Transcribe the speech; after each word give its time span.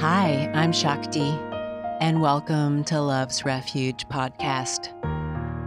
Hi, 0.00 0.50
I'm 0.52 0.72
Shakti, 0.72 1.38
and 2.02 2.20
welcome 2.20 2.84
to 2.84 3.00
Love's 3.00 3.46
Refuge 3.46 4.06
podcast 4.08 4.92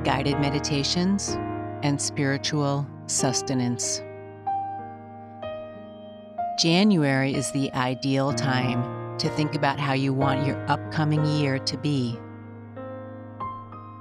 guided 0.03 0.39
meditations 0.39 1.35
and 1.81 1.99
spiritual 1.99 2.87
sustenance. 3.07 4.03
January 6.59 7.33
is 7.33 7.51
the 7.53 7.73
ideal 7.73 8.31
time 8.31 9.17
to 9.17 9.29
think 9.29 9.55
about 9.55 9.79
how 9.79 9.93
you 9.93 10.13
want 10.13 10.45
your 10.45 10.63
upcoming 10.69 11.25
year 11.25 11.57
to 11.57 11.75
be. 11.79 12.15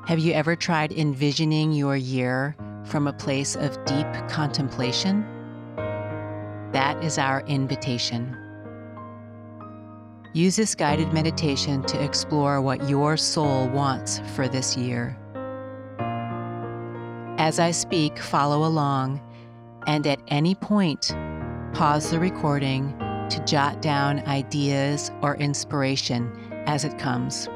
Have 0.07 0.19
you 0.19 0.35
ever 0.35 0.57
tried 0.57 0.93
envisioning 0.93 1.73
your 1.73 1.97
year 1.97 2.55
from 2.85 3.07
a 3.07 3.15
place 3.15 3.57
of 3.57 3.83
deep 3.87 4.07
contemplation? 4.29 5.25
That 6.73 7.02
is 7.02 7.16
our 7.16 7.41
invitation. 7.47 8.37
Use 10.38 10.55
this 10.55 10.77
guided 10.77 11.12
meditation 11.12 11.83
to 11.83 12.01
explore 12.01 12.62
what 12.62 12.88
your 12.88 13.16
soul 13.16 13.66
wants 13.70 14.20
for 14.37 14.46
this 14.46 14.77
year. 14.77 15.19
As 17.38 17.59
I 17.59 17.73
speak, 17.73 18.16
follow 18.20 18.65
along, 18.65 19.20
and 19.88 20.06
at 20.06 20.20
any 20.29 20.55
point, 20.55 21.12
pause 21.73 22.12
the 22.12 22.20
recording 22.20 22.96
to 23.30 23.45
jot 23.48 23.82
down 23.82 24.20
ideas 24.29 25.10
or 25.23 25.34
inspiration 25.38 26.30
as 26.68 26.84
it 26.84 27.01
comes. 27.01 27.48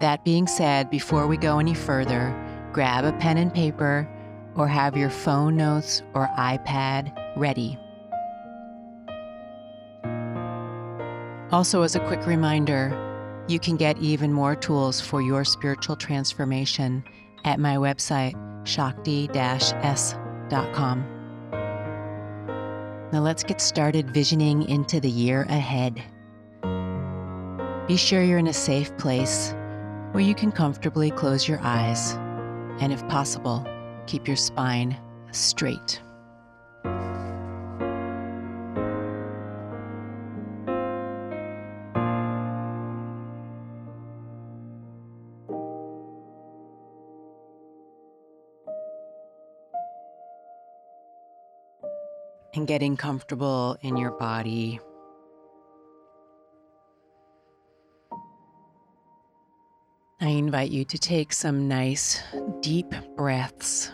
That 0.00 0.24
being 0.24 0.48
said, 0.48 0.90
before 0.90 1.28
we 1.28 1.36
go 1.36 1.60
any 1.60 1.74
further, 1.74 2.34
grab 2.72 3.04
a 3.04 3.12
pen 3.12 3.38
and 3.38 3.54
paper 3.54 4.08
or 4.56 4.66
have 4.66 4.96
your 4.96 5.10
phone 5.10 5.56
notes 5.56 6.02
or 6.12 6.28
iPad 6.36 7.16
ready. 7.36 7.78
Also, 11.50 11.80
as 11.82 11.96
a 11.96 12.00
quick 12.00 12.26
reminder, 12.26 12.92
you 13.48 13.58
can 13.58 13.76
get 13.76 13.96
even 13.98 14.30
more 14.32 14.54
tools 14.54 15.00
for 15.00 15.22
your 15.22 15.44
spiritual 15.46 15.96
transformation 15.96 17.02
at 17.44 17.58
my 17.58 17.76
website, 17.76 18.34
shakti 18.66 19.30
s.com. 19.32 21.06
Now, 23.10 23.20
let's 23.20 23.42
get 23.42 23.62
started 23.62 24.10
visioning 24.10 24.68
into 24.68 25.00
the 25.00 25.08
year 25.08 25.46
ahead. 25.48 26.02
Be 27.86 27.96
sure 27.96 28.22
you're 28.22 28.36
in 28.36 28.48
a 28.48 28.52
safe 28.52 28.94
place 28.98 29.54
where 30.12 30.22
you 30.22 30.34
can 30.34 30.52
comfortably 30.52 31.10
close 31.10 31.48
your 31.48 31.60
eyes, 31.62 32.12
and 32.80 32.92
if 32.92 33.06
possible, 33.08 33.66
keep 34.06 34.26
your 34.26 34.36
spine 34.36 34.94
straight. 35.32 36.02
Getting 52.78 52.96
comfortable 52.96 53.76
in 53.82 53.96
your 53.96 54.12
body. 54.12 54.78
I 60.20 60.28
invite 60.28 60.70
you 60.70 60.84
to 60.84 60.96
take 60.96 61.32
some 61.32 61.66
nice, 61.66 62.22
deep 62.60 62.94
breaths. 63.16 63.90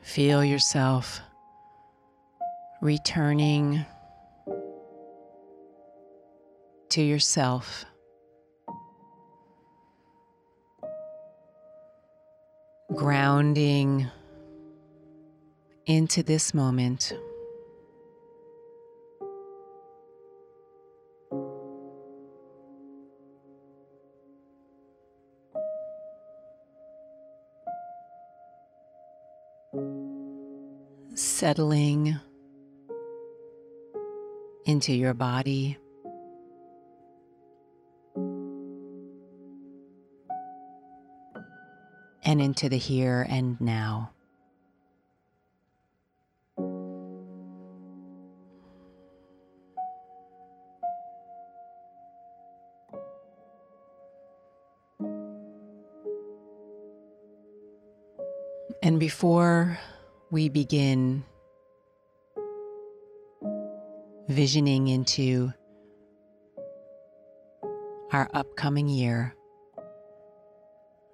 Feel 0.00 0.42
yourself 0.42 1.20
returning 2.80 3.84
to 6.88 7.02
yourself. 7.02 7.84
Grounding 12.94 14.10
into 15.84 16.22
this 16.22 16.54
moment. 16.54 17.12
Settling 31.14 32.18
into 34.64 34.94
your 34.94 35.12
body. 35.12 35.76
And 42.38 42.44
into 42.56 42.68
the 42.68 42.76
here 42.76 43.26
and 43.28 43.60
now. 43.60 44.10
And 58.82 59.00
before 59.00 59.78
we 60.30 60.48
begin 60.48 61.24
visioning 64.28 64.86
into 64.86 65.52
our 68.12 68.30
upcoming 68.32 68.88
year, 68.88 69.34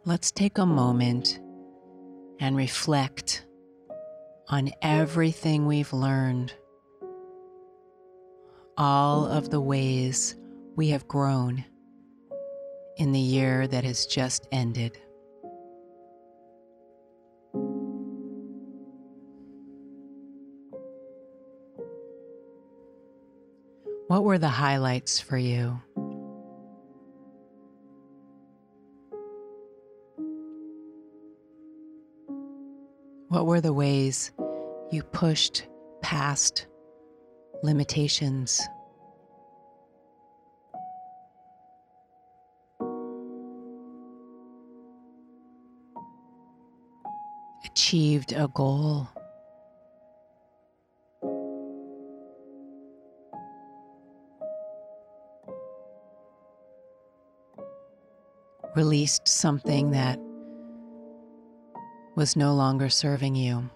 let's 0.07 0.31
take 0.31 0.59
a 0.59 0.67
moment 0.67 1.41
and 2.39 2.57
reflect 2.57 3.47
on 4.49 4.71
everything 4.83 5.67
we've 5.67 5.95
learned, 5.95 6.53
all 8.77 9.25
of 9.27 9.49
the 9.49 9.61
ways 9.61 10.37
we 10.77 10.89
have 10.89 11.09
grown 11.09 11.65
in 12.99 13.13
the 13.13 13.19
year 13.19 13.67
that 13.67 13.85
has 13.85 14.05
just 14.05 14.47
ended. 14.53 14.99
What 24.09 24.23
were 24.23 24.37
the 24.37 24.49
highlights 24.49 25.19
for 25.19 25.39
you? 25.39 25.81
What 33.35 33.47
were 33.47 33.61
the 33.61 33.73
ways 33.73 34.31
you 34.93 35.03
pushed 35.03 35.67
past 36.03 36.69
limitations? 37.65 38.63
Achieved 47.67 48.35
a 48.35 48.47
goal. 48.55 49.09
Released 58.77 59.27
something 59.27 59.91
that 59.91 60.21
was 62.15 62.37
no 62.37 62.55
longer 62.55 62.89
serving 62.89 63.35
you. 63.35 63.69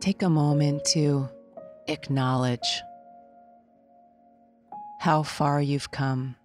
Take 0.00 0.22
a 0.22 0.30
moment 0.30 0.84
to 0.86 1.28
acknowledge 1.86 2.82
how 5.00 5.22
far 5.22 5.62
you've 5.62 5.90
come. 5.90 6.36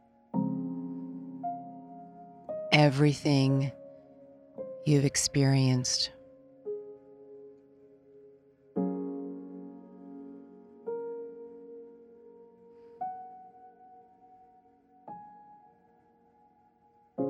Everything 2.72 3.69
you've 4.86 5.04
experienced. 5.04 6.10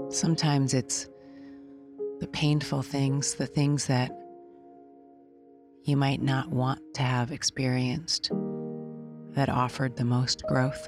Sometimes 0.10 0.76
it's 0.76 1.08
the 2.20 2.30
painful 2.32 2.84
things, 2.84 3.34
the 3.34 3.48
things 3.48 3.88
that 3.88 4.12
you 5.86 5.98
might 5.98 6.22
not 6.22 6.52
want 6.52 6.82
to 6.94 7.02
have 7.02 7.32
experienced 7.32 8.30
that 9.32 9.50
offered 9.50 9.98
the 9.98 10.06
most 10.06 10.44
growth. 10.46 10.88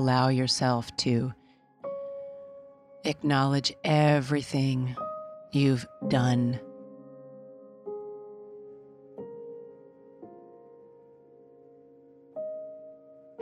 Allow 0.00 0.28
yourself 0.28 0.96
to 0.96 1.30
acknowledge 3.04 3.74
everything 3.84 4.96
you've 5.52 5.86
done. 6.08 6.58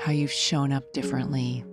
How 0.00 0.10
you've 0.10 0.32
shown 0.32 0.72
up 0.72 0.93
differently. 0.93 1.64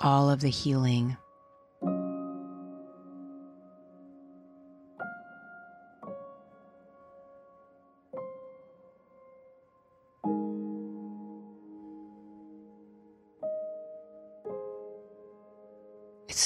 All 0.00 0.30
of 0.30 0.40
the 0.40 0.48
healing. 0.48 1.18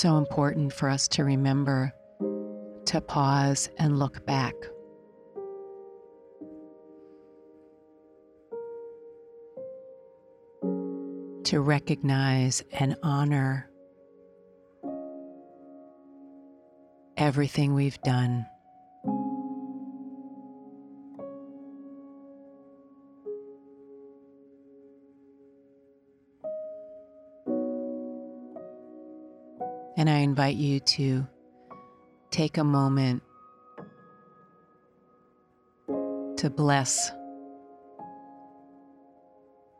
So 0.01 0.17
important 0.17 0.73
for 0.73 0.89
us 0.89 1.09
to 1.09 1.25
remember 1.25 1.93
to 2.87 3.03
pause 3.03 3.69
and 3.77 3.99
look 3.99 4.25
back. 4.25 4.55
To 11.45 11.61
recognize 11.61 12.65
and 12.73 12.97
honor 13.03 13.69
everything 17.19 17.75
we've 17.75 18.01
done. 18.01 18.47
Invite 30.51 30.65
you 30.65 30.81
to 30.81 31.27
take 32.31 32.59
a 32.59 32.65
moment 32.65 33.23
to 36.37 36.51
bless 36.51 37.13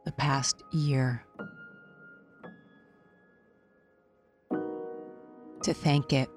the 0.05 0.13
past 0.13 0.63
year, 0.73 1.25
to 5.63 5.75
thank 5.75 6.13
it 6.13 6.29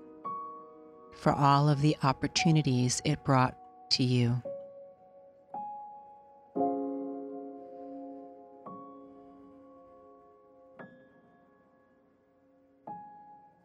for 1.15 1.31
all 1.31 1.69
of 1.69 1.81
the 1.81 1.95
opportunities 2.01 3.01
it 3.06 3.24
brought 3.24 3.56
to 3.91 4.03
you. 4.03 4.41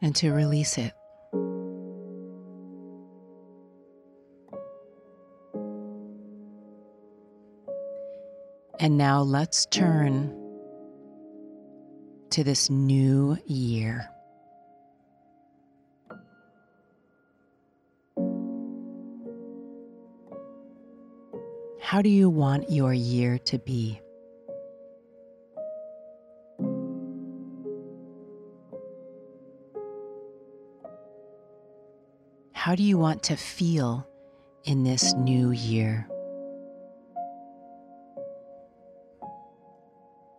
And 0.08 0.16
to 0.16 0.32
release 0.32 0.78
it. 0.78 0.94
And 8.80 8.96
now 8.96 9.20
let's 9.20 9.66
turn 9.66 10.30
to 12.30 12.42
this 12.42 12.70
new 12.70 13.36
year. 13.44 14.08
How 21.82 22.00
do 22.00 22.08
you 22.08 22.30
want 22.30 22.70
your 22.70 22.94
year 22.94 23.36
to 23.36 23.58
be? 23.58 24.00
How 32.68 32.74
do 32.74 32.82
you 32.82 32.98
want 32.98 33.22
to 33.22 33.34
feel 33.34 34.06
in 34.64 34.84
this 34.84 35.14
new 35.14 35.52
year? 35.52 36.06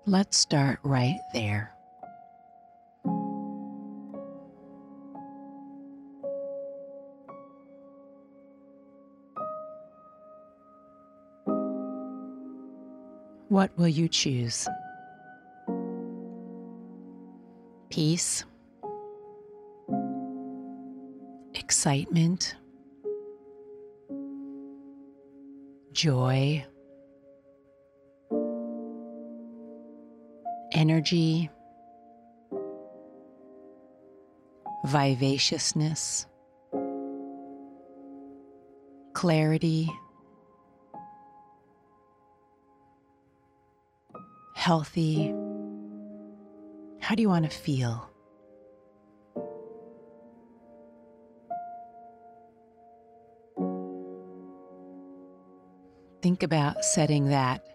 Let's 0.05 0.37
start 0.37 0.77
right 0.83 1.17
there. 1.33 1.73
What 13.47 13.75
will 13.75 13.87
you 13.87 14.07
choose? 14.07 14.67
Peace 17.89 18.45
excitement, 21.69 22.55
joy, 25.91 26.65
energy, 30.71 31.47
vivaciousness, 34.83 36.25
clarity, 39.13 39.87
healthy. 44.55 45.31
How 46.99 47.13
do 47.13 47.21
you 47.21 47.29
want 47.29 47.45
to 47.45 47.55
feel? 47.55 48.09
Think 56.29 56.43
about 56.43 56.85
setting 56.85 57.29
that 57.29 57.65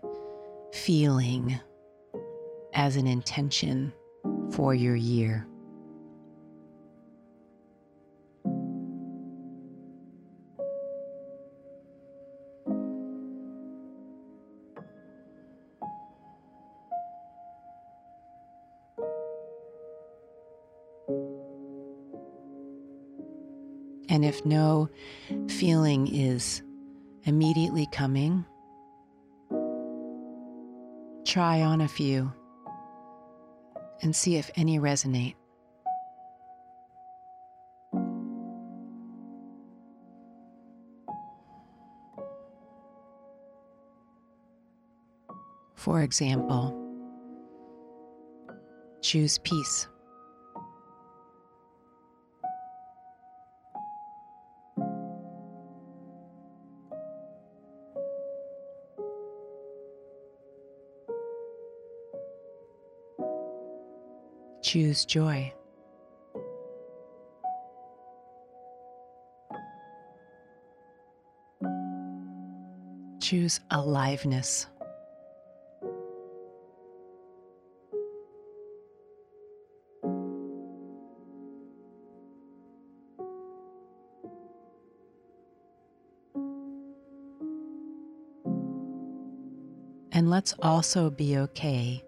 feeling 0.72 1.58
as 2.72 2.94
an 2.94 3.08
intention 3.08 3.92
for 4.52 4.72
your 4.72 4.94
year. 4.94 5.44
And 24.08 24.24
if 24.24 24.46
no 24.46 24.90
feeling 25.48 26.06
is 26.06 26.62
immediately 27.24 27.86
coming. 27.86 28.44
Try 31.24 31.62
on 31.62 31.80
a 31.80 31.88
few 31.88 32.32
and 34.02 34.14
see 34.14 34.36
if 34.36 34.50
any 34.56 34.78
resonate. 34.78 35.34
For 45.74 46.02
example, 46.02 46.80
choose 49.02 49.38
peace. 49.38 49.86
choose 64.74 65.04
joy. 65.04 65.52
Choose 73.20 73.60
aliveness. 73.70 74.66
And 90.10 90.28
let's 90.28 90.52
also 90.60 91.10
be 91.10 91.38
okay 91.38 92.02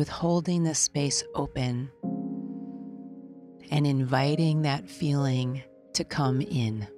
with 0.00 0.08
holding 0.08 0.62
the 0.62 0.74
space 0.74 1.22
open 1.34 1.90
and 3.70 3.86
inviting 3.86 4.62
that 4.62 4.88
feeling 4.88 5.62
to 5.92 6.02
come 6.04 6.40
in. 6.40 6.88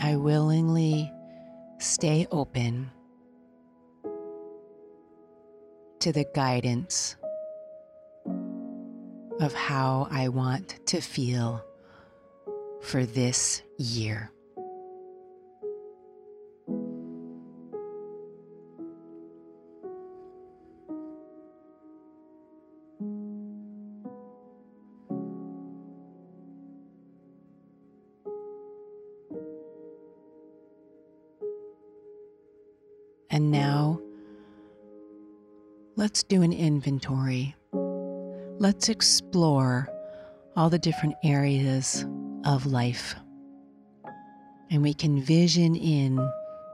I 0.00 0.16
willingly 0.16 1.12
stay 1.78 2.26
open 2.32 2.90
to 6.00 6.10
the 6.10 6.26
guidance 6.34 7.14
of 9.38 9.54
how 9.54 10.08
I 10.10 10.30
want 10.30 10.84
to 10.86 11.00
feel 11.00 11.64
for 12.82 13.06
this 13.06 13.62
year. 13.76 14.32
Let's 36.08 36.22
do 36.22 36.40
an 36.40 36.54
inventory. 36.54 37.54
Let's 38.58 38.88
explore 38.88 39.90
all 40.56 40.70
the 40.70 40.78
different 40.78 41.16
areas 41.22 42.06
of 42.46 42.64
life. 42.64 43.14
And 44.70 44.80
we 44.80 44.94
can 44.94 45.20
vision 45.20 45.76
in 45.76 46.16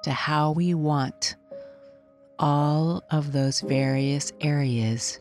to 0.04 0.12
how 0.12 0.52
we 0.52 0.72
want 0.74 1.34
all 2.38 3.02
of 3.10 3.32
those 3.32 3.60
various 3.60 4.30
areas 4.40 5.18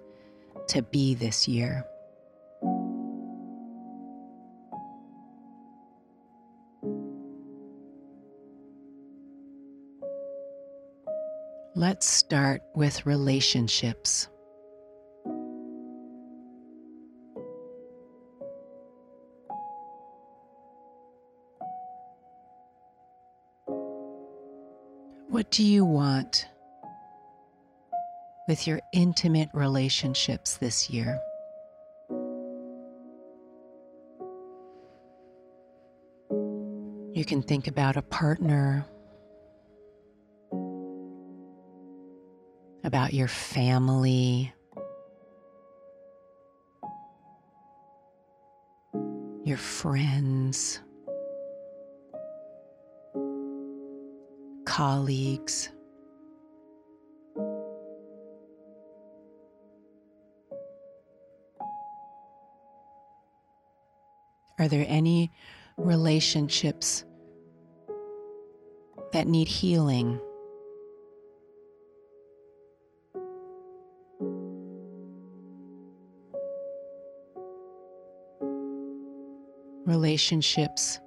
to 0.67 0.83
be 0.83 1.15
this 1.15 1.47
year. 1.47 1.83
Let's 11.83 12.07
start 12.07 12.61
with 12.73 13.05
relationships. 13.05 14.29
What 25.27 25.51
do 25.51 25.61
you 25.61 25.83
want 25.83 26.47
with 28.47 28.65
your 28.65 28.79
intimate 28.93 29.49
relationships 29.53 30.55
this 30.55 30.89
year? 30.89 31.19
You 36.31 37.25
can 37.27 37.41
think 37.41 37.67
about 37.67 37.97
a 37.97 38.01
partner 38.01 38.85
about 42.93 43.11
your 43.11 43.27
family, 43.27 44.53
your 49.43 49.57
friends, 49.57 50.79
colleagues. 54.65 55.71
Are 64.59 64.67
there 64.67 64.85
any 64.87 65.31
relationships 65.77 67.05
that 69.13 69.25
need 69.25 69.47
healing? 69.47 70.21
Relationships 79.85 80.99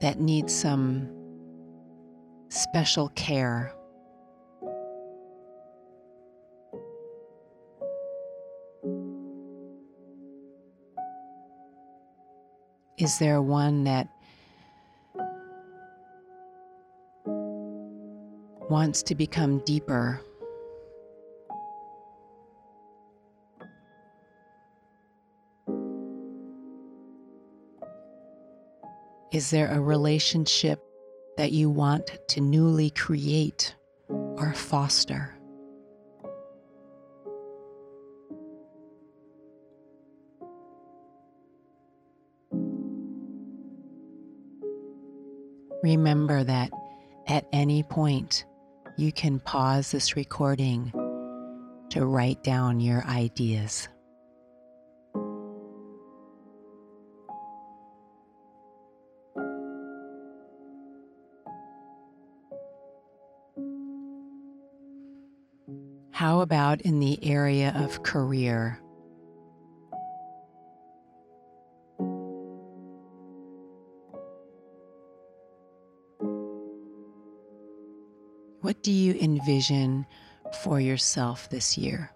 that 0.00 0.18
need 0.20 0.50
some 0.50 1.08
special 2.48 3.08
care. 3.10 3.72
Is 12.98 13.18
there 13.18 13.40
one 13.42 13.84
that 13.84 14.08
wants 18.68 19.02
to 19.04 19.14
become 19.14 19.58
deeper? 19.64 20.20
Is 29.32 29.48
there 29.48 29.72
a 29.72 29.80
relationship 29.80 30.78
that 31.38 31.52
you 31.52 31.70
want 31.70 32.18
to 32.28 32.42
newly 32.42 32.90
create 32.90 33.74
or 34.10 34.52
foster? 34.52 35.34
Remember 45.82 46.44
that 46.44 46.70
at 47.26 47.46
any 47.54 47.82
point 47.84 48.44
you 48.98 49.12
can 49.12 49.40
pause 49.40 49.90
this 49.90 50.14
recording 50.14 50.92
to 51.88 52.04
write 52.04 52.44
down 52.44 52.80
your 52.80 53.02
ideas. 53.04 53.88
How 66.22 66.38
about 66.38 66.82
in 66.82 67.00
the 67.00 67.18
area 67.24 67.72
of 67.74 68.04
career? 68.04 68.78
What 78.60 78.84
do 78.84 78.92
you 78.92 79.14
envision 79.20 80.06
for 80.62 80.78
yourself 80.78 81.50
this 81.50 81.76
year? 81.76 82.12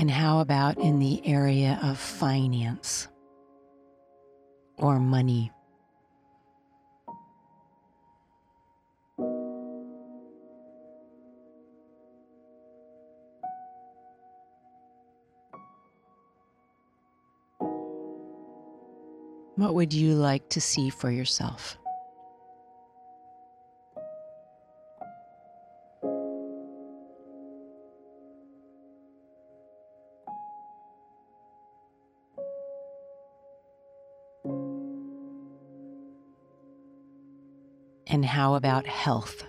And 0.00 0.10
how 0.10 0.40
about 0.40 0.78
in 0.78 0.98
the 0.98 1.20
area 1.26 1.78
of 1.82 1.98
finance 1.98 3.06
or 4.78 4.98
money? 4.98 5.52
What 19.56 19.74
would 19.74 19.92
you 19.92 20.14
like 20.14 20.48
to 20.48 20.62
see 20.62 20.88
for 20.88 21.10
yourself? 21.10 21.76
And 38.12 38.24
how 38.24 38.54
about 38.54 38.88
health? 38.88 39.46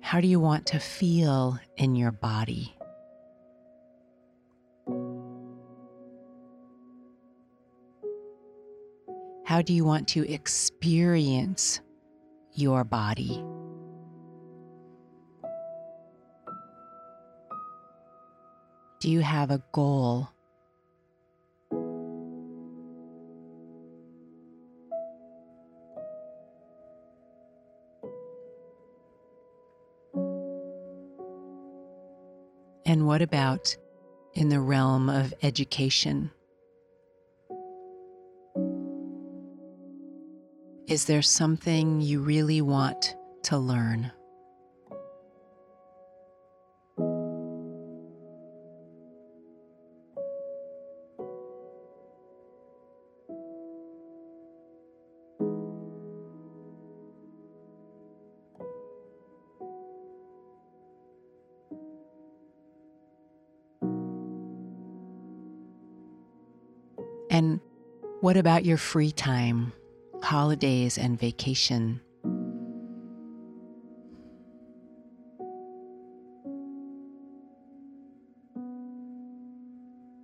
How 0.00 0.22
do 0.22 0.26
you 0.26 0.40
want 0.40 0.64
to 0.68 0.78
feel 0.78 1.58
in 1.76 1.94
your 1.94 2.10
body? 2.10 2.74
How 9.44 9.60
do 9.60 9.74
you 9.74 9.84
want 9.84 10.08
to 10.08 10.26
experience 10.32 11.82
your 12.54 12.82
body? 12.84 13.44
Do 19.00 19.10
you 19.10 19.20
have 19.20 19.50
a 19.50 19.62
goal 19.72 20.30
And 32.88 33.06
what 33.06 33.20
about 33.20 33.76
in 34.32 34.48
the 34.48 34.60
realm 34.60 35.10
of 35.10 35.34
education? 35.42 36.30
Is 40.86 41.04
there 41.04 41.20
something 41.20 42.00
you 42.00 42.20
really 42.22 42.62
want 42.62 43.14
to 43.42 43.58
learn? 43.58 44.10
And 67.38 67.60
what 68.20 68.36
about 68.36 68.64
your 68.64 68.78
free 68.78 69.12
time, 69.12 69.72
holidays, 70.24 70.98
and 70.98 71.16
vacation? 71.16 72.00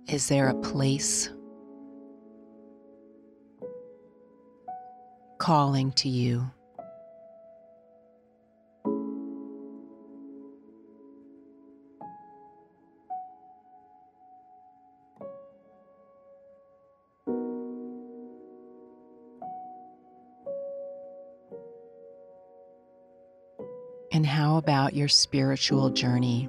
Is 0.09 0.27
there 0.27 0.49
a 0.49 0.55
place 0.55 1.29
calling 5.39 5.93
to 5.93 6.09
you? 6.09 6.51
And 24.15 24.25
how 24.25 24.55
about 24.55 24.93
your 24.93 25.09
spiritual 25.09 25.89
journey? 25.89 26.47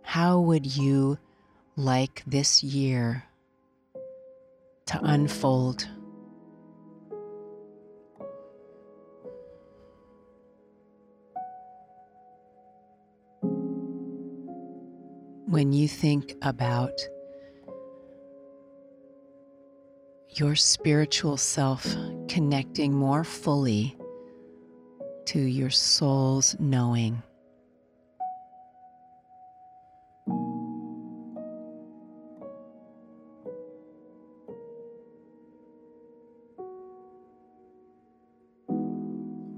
How 0.00 0.40
would 0.40 0.64
you 0.64 1.18
like 1.76 2.22
this 2.26 2.62
year 2.62 3.22
to 4.86 4.98
unfold? 5.02 5.86
When 15.46 15.74
you 15.74 15.86
think 15.86 16.34
about 16.40 16.98
your 20.30 20.56
spiritual 20.56 21.36
self 21.36 21.94
connecting 22.26 22.94
more 22.94 23.22
fully 23.22 23.98
to 25.26 25.40
your 25.40 25.70
soul's 25.70 26.56
knowing. 26.58 27.22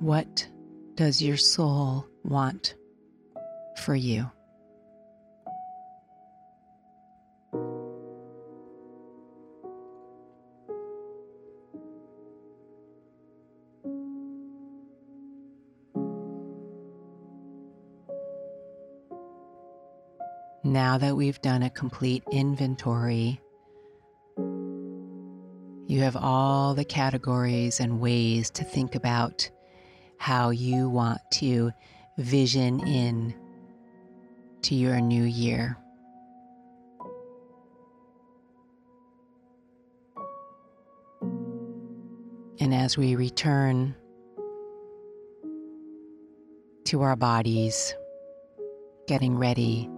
What 0.01 0.49
does 0.95 1.21
your 1.21 1.37
soul 1.37 2.07
want 2.23 2.77
for 3.83 3.95
you? 3.95 4.31
Now 20.97 21.09
that 21.09 21.15
we've 21.15 21.43
done 21.43 21.63
a 21.63 21.69
complete 21.69 22.25
inventory, 22.33 23.39
you 24.39 26.01
have 26.01 26.17
all 26.17 26.73
the 26.73 26.87
categories 26.87 27.81
and 27.81 28.01
ways 28.01 28.49
to 28.53 28.65
think 28.65 28.95
about 28.95 29.51
how 30.17 30.49
you 30.49 30.89
want 30.89 31.21
to 31.33 31.71
vision 32.17 32.81
in 32.89 33.35
to 34.63 34.75
your 34.75 34.99
new 35.03 35.23
year. 35.23 35.77
And 42.59 42.75
as 42.75 42.97
we 42.97 43.17
return 43.17 43.95
to 46.85 47.03
our 47.03 47.17
bodies, 47.17 47.95
getting 49.07 49.37
ready 49.37 49.91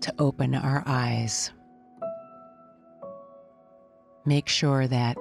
to 0.00 0.14
open 0.18 0.54
our 0.54 0.82
eyes, 0.86 1.52
make 4.24 4.48
sure 4.48 4.86
that 4.86 5.16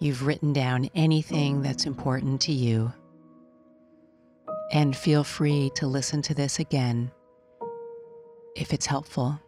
you've 0.00 0.26
written 0.26 0.52
down 0.52 0.88
anything 0.94 1.62
that's 1.62 1.86
important 1.86 2.40
to 2.42 2.52
you 2.52 2.92
and 4.72 4.96
feel 4.96 5.24
free 5.24 5.70
to 5.74 5.86
listen 5.86 6.22
to 6.22 6.34
this 6.34 6.58
again 6.58 7.10
if 8.56 8.72
it's 8.72 8.86
helpful. 8.86 9.38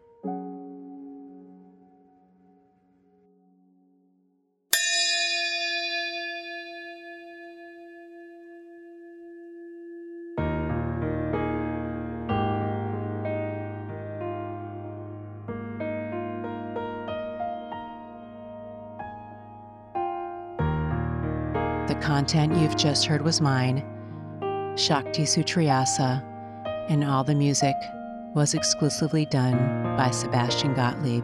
Content 22.03 22.57
you've 22.57 22.77
just 22.77 23.07
heard 23.07 23.23
was 23.23 23.41
mine 23.41 23.85
Shakti 24.77 25.23
Sutriyasa, 25.23 26.23
and 26.91 27.05
all 27.05 27.23
the 27.23 27.35
music 27.35 27.77
was 28.35 28.55
exclusively 28.55 29.27
done 29.27 29.57
by 29.97 30.11
Sebastian 30.11 30.75
Gottlieb. 30.75 31.23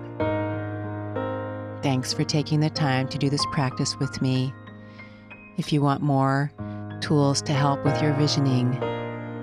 Thanks 1.83 2.13
for 2.13 2.25
taking 2.25 2.61
the 2.61 2.71
time 2.71 3.09
to 3.09 3.19
do 3.19 3.29
this 3.31 3.45
practice 3.53 3.97
with 3.99 4.21
me. 4.23 4.53
If 5.57 5.73
you 5.73 5.81
want 5.81 6.03
more 6.03 6.53
tools 7.01 7.43
to 7.43 7.53
help 7.53 7.85
with 7.85 8.01
your 8.03 8.13
visioning, 8.13 8.73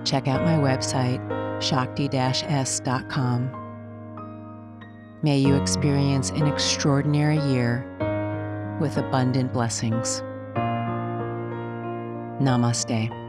check 0.06 0.28
out 0.28 0.44
my 0.44 0.58
website, 0.58 1.20
shakti-s.com. 1.62 3.52
May 5.24 5.40
you 5.40 5.56
experience 5.56 6.30
an 6.30 6.48
extraordinary 6.48 7.40
year 7.40 7.84
with 8.80 8.98
abundant 8.98 9.52
blessings. 9.52 10.22
Namaste. 12.40 13.25